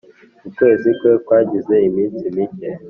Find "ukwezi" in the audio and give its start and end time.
0.47-0.89